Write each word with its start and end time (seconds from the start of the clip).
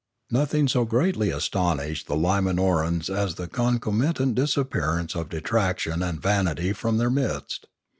Nothing 0.31 0.67
so 0.67 0.83
greatly 0.83 1.29
astonished 1.29 2.07
the 2.07 2.15
Limanorans 2.15 3.07
as 3.07 3.35
the 3.35 3.47
concomitant 3.47 4.33
disappearance 4.33 5.13
of 5.15 5.29
detraction 5.29 6.01
and 6.01 6.19
vanity 6.19 6.73
from 6.73 6.97
their 6.97 7.11
midst. 7.11 7.67